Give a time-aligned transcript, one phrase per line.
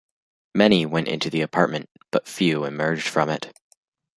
[0.55, 3.53] Many went into the apartment, but few emerged from it.